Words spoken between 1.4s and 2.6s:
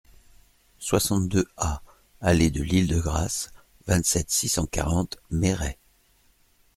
A allée